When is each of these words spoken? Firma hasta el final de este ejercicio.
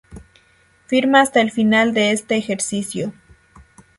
Firma 0.87 1.19
hasta 1.21 1.41
el 1.41 1.51
final 1.51 1.93
de 1.93 2.09
este 2.11 2.35
ejercicio. 2.35 3.13